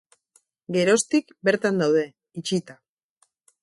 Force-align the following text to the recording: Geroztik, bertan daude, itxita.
Geroztik, 0.77 1.31
bertan 1.51 1.79
daude, 1.85 2.05
itxita. 2.43 2.83